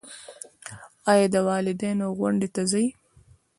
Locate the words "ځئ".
2.71-2.85